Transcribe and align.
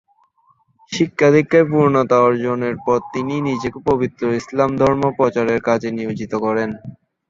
শিক্ষা-দীক্ষায় 0.91 1.67
পূর্ণতা 1.71 2.17
অর্জনের 2.21 2.75
পর 2.85 2.99
তিনি 3.13 3.33
নিজেকে 3.47 3.79
পবিত্র 3.89 4.21
ইসলাম 4.39 4.69
ধর্ম 4.77 5.01
প্রচারের 5.17 5.59
কাজে 5.67 5.89
নিয়োজিত 5.91 6.33
করেন। 6.45 6.69